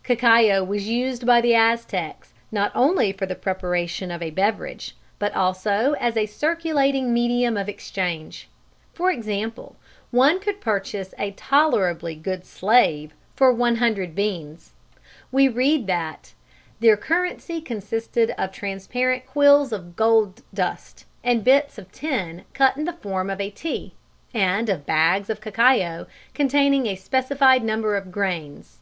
_Cacao 0.02 0.64
was 0.64 0.88
used 0.88 1.26
by 1.26 1.42
the 1.42 1.54
Aztecs 1.54 2.32
not 2.50 2.72
only 2.74 3.12
for 3.12 3.26
the 3.26 3.34
preparation 3.34 4.10
of 4.10 4.22
a 4.22 4.30
beverage, 4.30 4.96
but 5.18 5.34
also 5.34 5.92
as 6.00 6.16
a 6.16 6.24
circulating 6.24 7.12
medium 7.12 7.58
of 7.58 7.68
exchange. 7.68 8.48
For 8.94 9.10
example, 9.10 9.76
one 10.10 10.40
could 10.40 10.62
purchase 10.62 11.12
a 11.18 11.32
"tolerably 11.32 12.14
good 12.14 12.46
slave" 12.46 13.12
for 13.36 13.52
100 13.52 14.14
beans. 14.14 14.72
We 15.30 15.46
read 15.48 15.86
that: 15.88 16.32
"Their 16.80 16.96
currency 16.96 17.60
consisted 17.60 18.30
of 18.38 18.50
transparent 18.50 19.26
quills 19.26 19.72
of 19.72 19.94
gold 19.94 20.40
dust, 20.54 21.04
of 21.22 21.44
bits 21.44 21.76
of 21.76 21.92
tin 21.92 22.44
cut 22.54 22.78
in 22.78 22.84
the 22.84 22.94
form 22.94 23.28
of 23.28 23.42
a 23.42 23.50
T, 23.50 23.92
and 24.32 24.70
of 24.70 24.86
bags 24.86 25.28
of 25.28 25.42
cacao 25.42 26.06
containing 26.32 26.86
a 26.86 26.94
specified 26.96 27.62
number 27.62 27.94
of 27.94 28.10
grains." 28.10 28.78